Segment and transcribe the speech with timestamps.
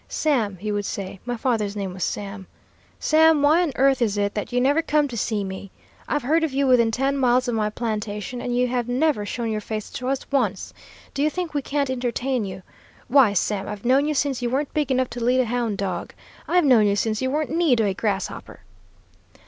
[0.07, 2.47] 'Sam,' he would say, my father's name was Sam,
[2.99, 5.69] 'Sam, why on earth is it that you never come to see me?
[6.07, 9.51] I've heard of you within ten miles of my plantation, and you have never shown
[9.51, 10.73] your face to us once.
[11.13, 12.63] Do you think we can't entertain you?
[13.09, 16.13] Why, Sam, I've known you since you weren't big enough to lead a hound dog.
[16.47, 18.61] I've known you since you weren't knee to a grasshopper.'